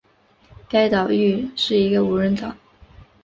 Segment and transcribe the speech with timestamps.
[0.67, 2.55] 该岛屿是一个无人岛。